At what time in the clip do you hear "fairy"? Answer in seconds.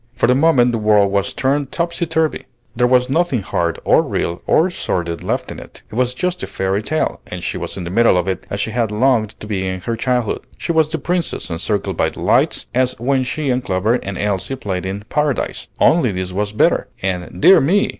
6.47-6.81